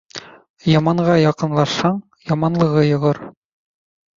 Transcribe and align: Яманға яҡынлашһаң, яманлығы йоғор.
Яманға 0.69 1.17
яҡынлашһаң, 1.19 1.99
яманлығы 2.33 2.87
йоғор. 2.89 3.25